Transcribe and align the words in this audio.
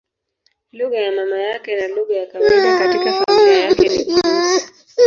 Lugha 0.71 0.97
ya 0.99 1.11
mama 1.11 1.37
yake 1.41 1.75
na 1.75 1.87
lugha 1.87 2.15
ya 2.15 2.27
kawaida 2.27 2.77
katika 2.79 3.11
familia 3.23 3.59
yake 3.59 3.89
ni 3.89 4.05
Kirusi. 4.05 4.67